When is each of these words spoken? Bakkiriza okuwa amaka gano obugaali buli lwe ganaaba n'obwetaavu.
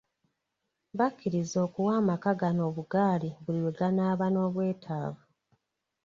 Bakkiriza 0.97 1.57
okuwa 1.65 1.91
amaka 2.01 2.31
gano 2.39 2.61
obugaali 2.69 3.29
buli 3.43 3.59
lwe 3.63 3.73
ganaaba 3.79 4.25
n'obwetaavu. 4.31 5.23